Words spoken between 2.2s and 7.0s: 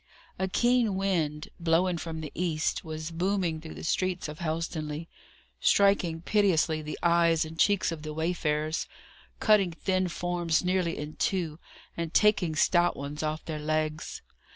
the east, was booming through the streets of Helstonleigh, striking pitilessly the